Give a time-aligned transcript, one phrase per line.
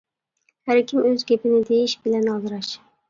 [0.71, 2.73] ھەركىم ئۆز گېپىنى دېيىش بىلەن ئالدىراش.